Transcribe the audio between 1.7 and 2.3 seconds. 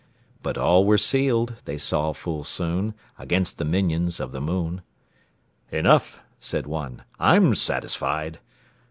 saw